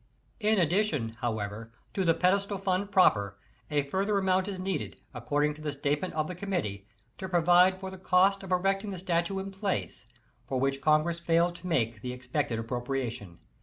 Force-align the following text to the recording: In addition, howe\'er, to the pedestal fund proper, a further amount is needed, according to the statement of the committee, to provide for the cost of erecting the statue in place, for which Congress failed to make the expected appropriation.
In 0.39 0.57
addition, 0.57 1.09
howe\'er, 1.19 1.71
to 1.93 2.03
the 2.03 2.15
pedestal 2.15 2.57
fund 2.57 2.91
proper, 2.91 3.37
a 3.69 3.83
further 3.83 4.17
amount 4.17 4.47
is 4.47 4.59
needed, 4.59 4.99
according 5.13 5.53
to 5.53 5.61
the 5.61 5.71
statement 5.71 6.15
of 6.15 6.27
the 6.27 6.33
committee, 6.33 6.87
to 7.19 7.29
provide 7.29 7.79
for 7.79 7.91
the 7.91 7.99
cost 7.99 8.41
of 8.41 8.51
erecting 8.51 8.89
the 8.89 8.97
statue 8.97 9.37
in 9.37 9.51
place, 9.51 10.07
for 10.47 10.59
which 10.59 10.81
Congress 10.81 11.19
failed 11.19 11.53
to 11.57 11.67
make 11.67 12.01
the 12.01 12.13
expected 12.13 12.57
appropriation. 12.57 13.37